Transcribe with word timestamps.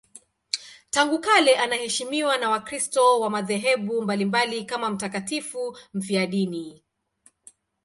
Tangu 0.89 1.19
kale 1.19 1.55
anaheshimiwa 1.57 2.37
na 2.37 2.49
Wakristo 2.49 3.19
wa 3.19 3.29
madhehebu 3.29 4.01
mbalimbali 4.01 4.65
kama 4.65 4.89
mtakatifu 4.89 5.77
mfiadini. 5.93 6.83